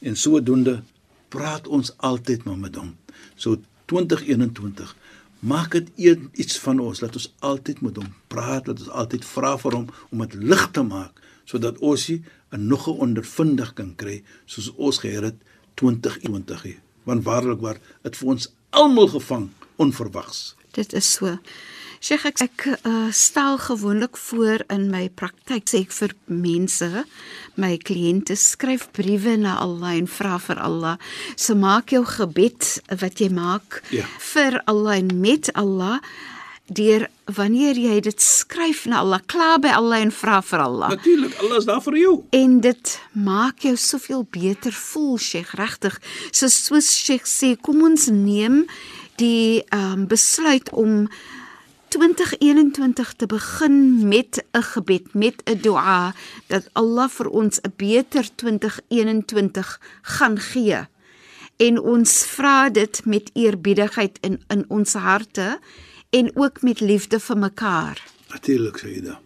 En 0.00 0.16
sodoende 0.16 0.82
praat 1.28 1.68
ons 1.68 1.92
altyd 1.96 2.44
maar 2.44 2.58
met 2.58 2.74
hom. 2.74 2.96
So 3.36 3.60
2021 3.86 4.94
maak 5.40 5.72
dit 5.72 5.88
iets 6.32 6.58
van 6.58 6.80
ons 6.80 7.00
dat 7.00 7.16
ons 7.16 7.32
altyd 7.38 7.80
met 7.80 7.96
hom 7.96 8.12
praat, 8.28 8.64
dat 8.64 8.80
ons 8.80 8.92
altyd 9.02 9.24
vra 9.24 9.56
vir 9.58 9.76
hom 9.78 9.88
om 10.10 10.24
dit 10.26 10.34
lig 10.34 10.66
te 10.76 10.84
maak 10.84 11.20
sodat 11.50 11.78
ons 11.82 12.08
nie 12.08 12.22
'n 12.52 12.66
nog 12.66 12.88
'n 12.88 13.00
ondervinding 13.06 13.72
kan 13.74 13.94
kry 13.96 14.22
soos 14.46 14.72
ons 14.76 14.98
geheer 14.98 15.22
het 15.22 15.38
2020 15.74 16.62
hier. 16.62 16.80
Want 17.04 17.24
waarlik 17.24 17.60
waar 17.60 17.78
het 18.02 18.16
vir 18.16 18.28
ons 18.28 18.52
almal 18.70 19.08
gevang 19.08 19.50
onverwags. 19.76 20.54
Dit 20.72 20.92
is 20.92 21.12
so. 21.12 21.38
Sheikh 22.00 22.24
ek, 22.30 22.40
ek 22.46 22.62
uh, 22.88 23.10
stel 23.12 23.58
gewoonlik 23.60 24.16
voor 24.16 24.62
in 24.72 24.86
my 24.88 25.10
praktyk 25.12 25.66
sê 25.68 25.82
ek 25.84 25.90
vir 25.92 26.14
mense, 26.32 26.88
my 27.60 27.74
kliënte 27.76 28.38
skryf 28.40 28.86
briewe 28.96 29.34
na 29.36 29.58
Allah 29.60 29.98
en 29.98 30.06
vra 30.08 30.38
vir 30.40 30.62
Allah. 30.64 30.94
So 31.36 31.52
maak 31.60 31.92
jou 31.92 32.00
gebed 32.08 32.78
wat 33.02 33.20
jy 33.20 33.28
maak 33.36 33.82
Ja. 33.92 34.06
vir 34.32 34.62
Allah 34.66 34.96
en 35.02 35.10
met 35.20 35.50
Allah 35.54 35.98
deur 36.72 37.04
wanneer 37.36 37.74
jy 37.76 37.98
dit 38.00 38.20
skryf 38.22 38.86
na 38.86 39.00
Allah, 39.02 39.20
kla 39.26 39.58
by 39.58 39.68
Allah 39.74 40.00
en 40.00 40.12
vra 40.14 40.38
vir 40.40 40.60
Allah. 40.64 40.94
Natuurlik, 40.94 41.34
Allah 41.42 41.58
is 41.58 41.66
daar 41.68 41.82
vir 41.84 41.96
jou. 41.98 42.14
En 42.32 42.60
dit 42.64 42.92
maak 43.12 43.60
jou 43.66 43.74
soveel 43.76 44.24
beter 44.30 44.72
voel, 44.72 45.18
Sheikh, 45.18 45.52
regtig. 45.58 45.98
So 46.32 46.48
soos 46.48 46.88
Sheikh 46.94 47.26
sê, 47.28 47.56
kom 47.60 47.82
ons 47.82 48.06
neem 48.08 48.62
die 49.20 49.60
ehm 49.68 49.92
um, 49.98 50.06
besluit 50.08 50.70
om 50.72 51.10
2021 51.90 53.12
te 53.12 53.26
begin 53.26 54.08
met 54.08 54.44
'n 54.52 54.62
gebed, 54.62 55.14
met 55.14 55.42
'n 55.44 55.58
dua 55.60 56.14
dat 56.46 56.68
Allah 56.72 57.08
vir 57.08 57.28
ons 57.28 57.60
'n 57.60 57.72
beter 57.76 58.34
2021 58.34 59.80
gaan 60.02 60.38
gee. 60.38 60.86
En 61.56 61.80
ons 61.80 62.24
vra 62.26 62.70
dit 62.70 63.04
met 63.04 63.30
eerbiedigheid 63.32 64.18
in 64.20 64.40
in 64.48 64.64
ons 64.68 64.92
harte 64.92 65.58
en 66.10 66.36
ook 66.36 66.62
met 66.62 66.80
liefde 66.80 67.20
vir 67.20 67.38
mekaar. 67.38 68.06
Natuurlik 68.28 68.80
dit. 68.80 69.16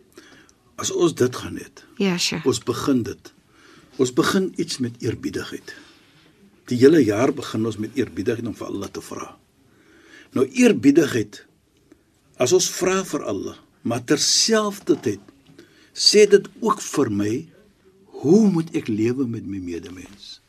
As 0.75 0.90
ons 0.90 1.14
dit 1.14 1.37
gaan 1.37 1.54
net. 1.54 1.85
Ja, 1.97 2.18
Sheikh. 2.18 2.47
Ons 2.47 2.62
begin 2.62 3.02
dit. 3.02 3.33
Ons 3.97 4.12
begin 4.12 4.52
iets 4.56 4.78
met 4.78 4.94
eerbiedigheid. 4.99 5.75
Die 6.64 6.78
hele 6.78 7.04
jaar 7.04 7.33
begin 7.33 7.66
ons 7.66 7.76
met 7.76 7.90
eerbiedigheid 7.94 8.47
om 8.47 8.56
vir 8.56 8.66
Allah 8.66 8.88
te 8.88 9.00
vra. 9.00 9.37
Nou 10.30 10.49
eerbiedigheid 10.50 11.47
as 12.38 12.52
ons 12.56 12.68
vra 12.78 13.02
vir 13.06 13.24
Allah, 13.30 13.58
maar 13.82 14.02
terselfdertyd 14.08 15.20
sê 15.94 16.24
dit 16.30 16.46
ook 16.60 16.80
vir 16.82 17.10
my 17.10 17.34
hoe 18.24 18.48
moet 18.50 18.72
ek 18.74 18.88
lewe 18.88 19.26
met 19.28 19.44
my 19.46 19.60
medemens? 19.62 20.40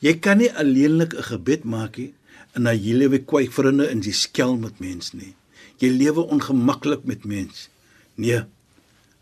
Jy 0.00 0.16
kan 0.24 0.38
nie 0.40 0.50
alleenlik 0.52 1.12
'n 1.14 1.28
gebed 1.32 1.64
maak 1.64 1.98
nie 1.98 2.14
en 2.54 2.62
na 2.62 2.72
jy 2.72 2.94
lewe 2.96 3.18
kwai 3.18 3.46
vriende 3.48 3.90
in 3.90 4.00
die 4.00 4.16
skel 4.16 4.56
met 4.56 4.80
mens 4.80 5.12
nie. 5.12 5.34
Jy 5.78 5.90
lewe 5.90 6.24
ongemaklik 6.28 7.04
met 7.04 7.24
mens. 7.24 7.68
Nee. 8.16 8.42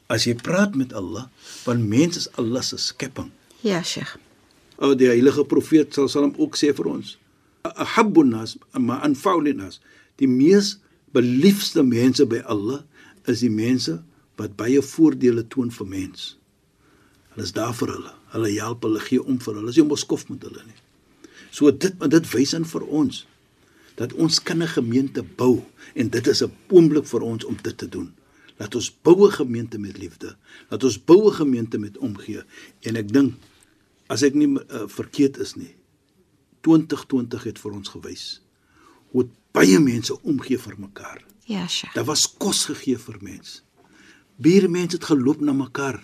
As 0.09 0.25
jy 0.25 0.35
praat 0.35 0.75
met 0.75 0.93
Allah, 0.93 1.29
want 1.65 1.89
mens 1.89 2.17
is 2.17 2.29
Allah 2.39 2.63
se 2.63 2.77
skepping. 2.77 3.31
Ja, 3.61 3.83
Sheikh. 3.83 4.17
O 4.79 4.95
die 4.95 5.11
heilige 5.11 5.45
profeet 5.45 5.95
sal 5.95 6.09
sal 6.09 6.23
hom 6.23 6.35
ook 6.39 6.57
sê 6.57 6.73
vir 6.75 6.87
ons. 6.87 7.19
Ahabbun 7.63 8.31
nas 8.31 8.57
ma 8.73 9.01
anfa'un 9.03 9.57
nas. 9.57 9.81
Die 10.17 10.31
mees 10.31 10.79
beliefde 11.13 11.83
mense 11.83 12.27
by 12.27 12.43
Allah 12.45 12.83
is 13.27 13.41
die 13.45 13.53
mense 13.53 13.99
wat 14.39 14.57
baie 14.57 14.83
voordele 14.83 15.45
toon 15.51 15.71
vir 15.75 15.89
mens. 15.89 16.37
Hulle 17.35 17.47
is 17.47 17.55
daar 17.57 17.75
vir 17.75 17.93
hulle. 17.95 18.13
Hulle 18.35 18.53
help 18.61 18.85
hulle 18.87 19.01
gee 19.01 19.23
om 19.23 19.41
vir 19.43 19.59
hulle. 19.59 19.73
As 19.73 19.79
jy 19.79 19.87
mos 19.87 20.05
skof 20.07 20.29
met 20.29 20.45
hulle 20.47 20.63
nie. 20.67 20.79
So 21.51 21.71
dit 21.73 21.95
dit 21.99 22.31
wys 22.35 22.55
aan 22.55 22.69
vir 22.69 22.87
ons 22.87 23.25
dat 23.99 24.13
ons 24.15 24.39
kan 24.43 24.63
'n 24.63 24.69
gemeente 24.69 25.23
bou 25.23 25.65
en 25.95 26.09
dit 26.09 26.27
is 26.27 26.43
'n 26.43 26.53
oomblik 26.71 27.07
vir 27.07 27.23
ons 27.23 27.45
om 27.45 27.57
dit 27.63 27.77
te 27.79 27.89
doen. 27.89 28.15
Laat 28.59 28.75
ons 28.75 28.91
bou 29.03 29.27
'n 29.27 29.33
gemeente 29.33 29.79
met 29.79 29.99
liefde. 29.99 30.37
Laat 30.71 30.85
ons 30.85 31.05
bou 31.05 31.27
'n 31.27 31.35
gemeente 31.35 31.79
met 31.79 31.99
omgee. 31.99 32.43
En 32.83 32.97
ek 32.97 33.13
dink 33.13 33.35
as 34.09 34.23
ek 34.23 34.35
nie 34.35 34.49
uh, 34.49 34.89
verkeerd 34.89 35.39
is 35.45 35.55
nie 35.55 35.75
2020 36.67 37.45
het 37.49 37.61
vir 37.61 37.77
ons 37.77 37.93
gewys 37.95 38.25
hoe 39.15 39.29
baie 39.59 39.79
mense 39.83 40.15
omgee 40.23 40.59
vir 40.61 40.77
mekaar. 40.79 41.25
Ja, 41.49 41.67
Sheikh. 41.67 41.95
Daar 41.97 42.07
was 42.07 42.27
kos 42.39 42.67
gegee 42.69 42.99
vir 43.01 43.17
mense. 43.25 43.63
Buurmense 44.39 44.99
het 44.99 45.09
geloop 45.11 45.41
na 45.43 45.55
mekaar. 45.57 45.99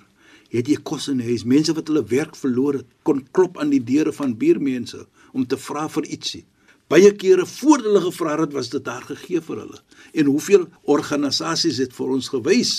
Het 0.50 0.70
jy 0.70 0.80
kos 0.86 1.06
in 1.12 1.20
huis? 1.22 1.44
Mense 1.46 1.74
wat 1.76 1.90
hulle 1.90 2.02
werk 2.10 2.34
verloor 2.38 2.80
het, 2.80 2.88
kon 3.06 3.22
klop 3.36 3.58
aan 3.62 3.70
die 3.74 3.82
deure 3.82 4.12
van 4.14 4.34
buurmense 4.38 5.04
om 5.34 5.46
te 5.46 5.58
vra 5.58 5.86
vir 5.90 6.08
ietsie. 6.16 6.42
Baie 6.90 7.12
kere 7.18 7.46
voor 7.48 7.82
hulle 7.86 8.02
gevra 8.08 8.36
het, 8.42 8.52
was 8.54 8.70
dit 8.72 8.84
daar 8.84 9.06
gegee 9.06 9.42
vir 9.42 9.62
hulle. 9.62 9.80
En 10.12 10.30
hoeveel 10.30 10.66
organisasies 10.96 11.80
het 11.82 11.94
vir 11.96 12.12
ons 12.16 12.30
gewys? 12.34 12.74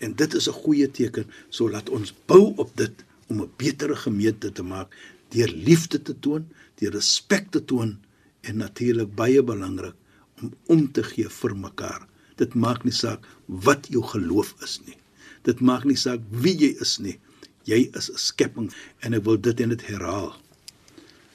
En 0.00 0.14
dit 0.16 0.34
is 0.34 0.48
'n 0.48 0.60
goeie 0.64 0.88
teken, 0.90 1.26
so 1.50 1.68
laat 1.68 1.88
ons 1.90 2.14
bou 2.26 2.52
op 2.56 2.70
dit 2.76 3.04
om 3.28 3.42
'n 3.42 3.50
beter 3.56 3.96
gemeente 3.96 4.52
te 4.52 4.62
maak 4.62 4.96
deur 5.28 5.48
liefde 5.48 6.02
te 6.02 6.18
toon, 6.18 6.48
deur 6.74 6.92
respek 6.92 7.50
te 7.50 7.64
toon 7.64 7.98
en 8.40 8.56
natuurlik 8.56 9.14
baie 9.14 9.42
belangrik 9.42 9.96
om 10.40 10.52
om 10.66 10.86
te 10.92 11.02
gee 11.02 11.28
vir 11.28 11.56
mekaar. 11.56 12.06
Dit 12.40 12.54
maak 12.54 12.84
nie 12.84 12.94
saak 12.96 13.26
wat 13.46 13.88
jou 13.92 14.02
geloof 14.12 14.54
is 14.64 14.80
nie. 14.86 14.96
Dit 15.44 15.60
maak 15.60 15.84
nie 15.84 15.96
saak 15.96 16.24
wie 16.30 16.56
jy 16.56 16.72
is 16.80 16.98
nie. 16.98 17.18
Jy 17.68 17.90
is 17.96 18.10
'n 18.10 18.16
skepping 18.16 18.72
en 19.00 19.14
ek 19.14 19.24
wil 19.24 19.40
dit 19.40 19.60
en 19.60 19.68
dit 19.68 19.82
herhaal. 19.82 20.34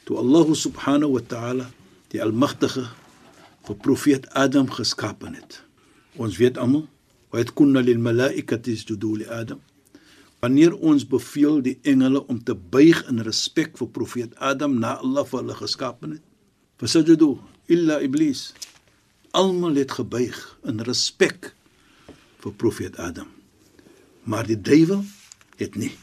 Toe 0.06 0.18
Allah 0.18 0.54
subhanahu 0.54 1.12
wa 1.12 1.22
ta'ala 1.22 1.72
die 2.10 2.22
almagtige 2.22 2.90
vir 3.66 3.76
profeet 3.76 4.28
Adam 4.34 4.70
geskaap 4.70 5.22
het. 5.22 5.62
Ons 6.18 6.38
weet 6.38 6.58
almal, 6.58 6.88
wa 7.32 7.40
het 7.40 7.54
kunna 7.54 7.82
lil 7.82 8.00
malaikati 8.00 8.72
isjudu 8.72 9.18
li 9.18 9.26
Adam 9.26 9.62
wanneer 10.44 10.76
ons 10.78 11.08
beveel 11.10 11.62
die 11.66 11.80
engele 11.90 12.22
om 12.30 12.38
te 12.44 12.54
buig 12.54 13.00
in 13.10 13.24
respek 13.26 13.78
vir 13.80 13.88
profeet 13.90 14.36
Adam 14.38 14.76
na 14.80 14.92
Allah 15.02 15.26
vir 15.26 15.40
hulle 15.42 15.56
geskaap 15.58 16.04
het. 16.06 16.22
Fasajadu 16.82 17.38
illa 17.72 18.02
iblis. 18.04 18.54
Almal 19.36 19.76
het 19.80 19.96
gebuig 19.98 20.38
in 20.68 20.80
respek 20.88 21.52
vir 22.44 22.54
profeet 22.60 22.98
Adam. 23.00 23.28
Maar 24.24 24.48
die 24.48 24.60
duiwel 24.60 25.04
het 25.60 25.76
nie. 25.80 25.94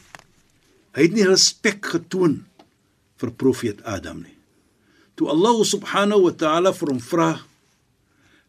Hy 0.93 1.07
het 1.07 1.15
nie 1.17 1.25
respek 1.27 1.85
getoon 1.95 2.43
vir 3.21 3.31
profeet 3.37 3.81
Adam 3.89 4.21
nie. 4.25 4.37
Toe 5.17 5.29
Allah 5.29 5.57
subhanahu 5.65 6.29
wa 6.29 6.33
ta'ala 6.37 6.73
vir 6.73 6.93
hom 6.93 7.01
vra 7.01 7.31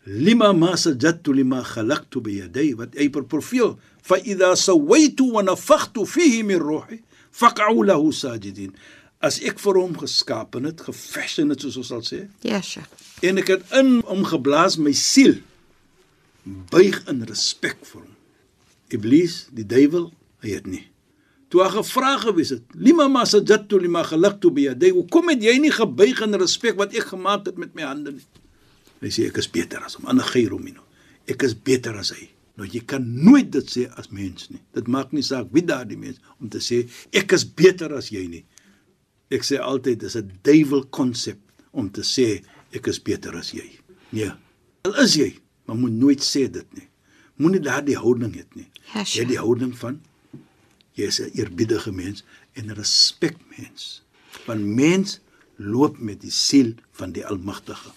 lima 0.05 0.53
ma 0.53 0.77
sajadtu 0.77 1.33
lima 1.33 1.63
khalaqtu 1.65 2.21
bi 2.21 2.39
yaday 2.41 2.75
wat 2.77 2.93
hy 2.97 3.09
per 3.09 3.25
profeel 3.25 3.77
fa 4.05 4.19
idha 4.21 4.53
sawaitu 4.57 5.33
wa 5.33 5.43
nafakhtu 5.43 6.05
fihi 6.05 6.43
min 6.45 6.61
ruhi 6.61 7.01
faq'u 7.33 7.85
lahu 7.89 8.13
sajidin 8.13 8.77
as 9.25 9.39
ek 9.49 9.59
vir 9.63 9.79
hom 9.81 9.95
geskaap 10.01 10.57
en 10.59 10.69
dit 10.69 10.81
gefashion 10.89 11.53
het 11.55 11.65
soos 11.65 11.79
ons 11.81 11.91
sal 11.93 12.03
sê 12.07 12.25
Ja, 12.45 12.61
Sheikh. 12.61 12.91
en 13.25 13.41
ek 13.43 13.49
het 13.55 13.75
in 13.81 13.99
hom 14.09 14.25
geblaas 14.29 14.77
my 14.79 14.93
siel 14.93 15.39
buig 16.73 16.99
in 17.09 17.23
respek 17.29 17.79
vir 17.89 18.03
hom 18.03 18.13
iblis 18.95 19.45
die 19.57 19.65
duiwel 19.67 20.11
hy 20.45 20.53
het 20.59 20.67
nie 20.69 20.85
toe 21.53 21.63
hy 21.65 21.71
gevra 21.79 22.15
gewees 22.25 22.53
het 22.57 22.75
lima 22.77 23.07
ma 23.09 23.23
sajadtu 23.29 23.79
lima 23.81 24.03
khalaqtu 24.05 24.51
bi 24.55 24.67
yaday 24.69 24.93
hoekom 24.97 25.31
het 25.33 25.45
jy 25.47 25.57
nie 25.63 25.73
gebuig 25.73 26.21
in 26.27 26.37
respek 26.41 26.77
wat 26.81 26.93
ek 26.99 27.09
gemaak 27.15 27.47
het 27.49 27.61
met 27.61 27.75
my 27.79 27.87
hande 27.91 28.17
nie 28.19 28.27
Hy 29.05 29.11
sê 29.13 29.25
ek 29.29 29.37
is 29.37 29.47
beter 29.53 29.83
as 29.85 29.99
hom. 29.99 30.07
Ander 30.09 30.25
Geiromino. 30.25 30.81
Ek 31.29 31.43
is 31.45 31.53
beter 31.53 31.93
as 32.01 32.09
hy. 32.15 32.23
Nou 32.57 32.65
jy 32.73 32.81
kan 32.89 33.03
nooit 33.05 33.51
dit 33.53 33.67
sê 33.69 33.83
as 34.01 34.07
mens 34.09 34.47
nie. 34.49 34.63
Dit 34.73 34.87
maak 34.89 35.11
nie 35.13 35.21
saak 35.27 35.51
wie 35.53 35.61
daardie 35.67 35.99
mens 36.01 36.23
om 36.41 36.49
te 36.49 36.63
sê 36.65 36.79
ek 37.13 37.35
is 37.37 37.45
beter 37.45 37.93
as 37.99 38.09
jy 38.15 38.23
nie. 38.31 38.41
Ek 39.35 39.43
sê 39.47 39.59
altyd 39.59 40.01
dis 40.05 40.17
'n 40.17 40.31
duiwel 40.47 40.85
konsep 40.91 41.39
om 41.73 41.91
te 41.91 42.03
sê 42.03 42.45
ek 42.73 42.87
is 42.87 43.01
beter 43.03 43.35
as 43.37 43.51
jy. 43.53 43.67
Nee. 44.13 44.31
Al 44.85 44.95
is 45.03 45.15
jy, 45.19 45.31
maar 45.67 45.77
moet 45.77 45.93
nooit 45.93 46.23
sê 46.23 46.47
dit 46.51 46.67
nie. 46.75 46.89
Moenie 47.37 47.61
daardie 47.61 47.97
houding 47.99 48.35
hê 48.35 48.45
nie. 48.55 48.71
Ja, 48.95 49.03
Jy 49.03 49.21
het 49.25 49.29
die 49.29 49.39
houding 49.43 49.75
van 49.79 50.01
jy 50.95 51.07
is 51.11 51.21
'n 51.21 51.31
eerbiedige 51.35 51.93
mens 51.93 52.23
en 52.55 52.67
'n 52.71 52.77
respek 52.77 53.37
mens. 53.59 54.03
Want 54.47 54.61
mens 54.65 55.21
loop 55.57 55.99
met 55.99 56.21
die 56.21 56.31
siel 56.31 56.75
van 56.93 57.13
die 57.13 57.27
Almagtige. 57.27 57.91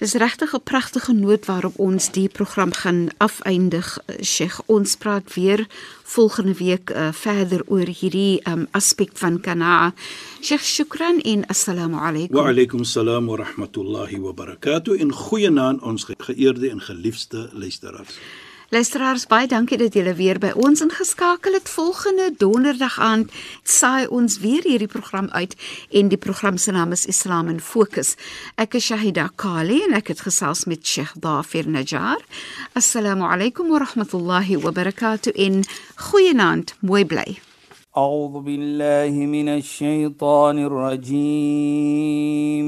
Dis 0.00 0.14
regtig 0.16 0.54
'n 0.54 0.62
pragtige 0.64 1.12
noot 1.12 1.44
waarop 1.46 1.78
ons 1.78 2.10
die 2.10 2.28
program 2.28 2.72
gaan 2.72 3.08
afeindig, 3.16 3.98
eh, 4.06 4.22
Sheikh. 4.22 4.60
Ons 4.66 4.96
praat 4.96 5.34
weer 5.34 5.66
volgende 6.02 6.54
week 6.54 6.90
uh, 6.90 7.08
verder 7.12 7.62
oor 7.66 7.86
hierdie 7.86 8.40
um, 8.48 8.66
aspek 8.70 9.10
van 9.14 9.40
kana. 9.40 9.94
Sheikh, 10.40 10.64
shukran 10.64 11.20
en 11.20 11.46
assalamu 11.46 11.96
alaykum. 11.96 12.36
Wa 12.36 12.48
alaykum 12.48 12.80
assalam 12.80 13.26
wa 13.26 13.36
rahmatullahi 13.36 14.20
wa 14.20 14.32
barakatuh. 14.32 14.98
In 14.98 15.12
goeie 15.12 15.50
naam 15.50 15.78
ons 15.82 16.04
ge 16.04 16.14
geëerde 16.18 16.70
en 16.70 16.80
geliefde 16.80 17.50
luisteraars. 17.52 18.16
Luisteraars, 18.73 19.27
baie 19.29 19.45
dankie 19.47 19.77
dat 19.77 19.93
julle 19.93 20.15
weer 20.17 20.39
by 20.41 20.49
ons 20.57 20.81
ingeskakel 20.81 21.53
het. 21.53 21.69
Volgende 21.69 22.33
donderdag 22.37 22.99
aand 22.99 23.31
saai 23.63 24.07
ons 24.09 24.39
weer 24.41 24.65
hierdie 24.65 24.89
program 24.89 25.29
uit 25.37 25.53
en 25.91 26.09
die 26.09 26.17
program 26.17 26.57
se 26.57 26.71
naam 26.73 26.91
is 26.91 27.05
Islam 27.05 27.47
in 27.53 27.61
Fokus. 27.61 28.15
Ek 28.57 28.73
is 28.73 28.89
Shahida 28.89 29.29
Kali 29.35 29.83
en 29.85 29.93
ek 29.93 30.07
het 30.11 30.19
gesels 30.25 30.65
met 30.65 30.81
Sheikh 30.81 31.13
Dafir 31.21 31.69
Najjar. 31.69 32.17
Assalamu 32.73 33.29
alaykum 33.29 33.69
wa 33.69 33.77
rahmatullahi 33.85 34.57
wa 34.59 34.73
barakatuh 34.73 35.31
in 35.35 35.63
goeienaand, 36.09 36.73
mooi 36.81 37.05
bly. 37.05 37.37
أعوذ 37.95 38.43
بالله 38.43 39.25
من 39.25 39.49
الشيطان 39.49 40.57
الرجيم 40.67 42.67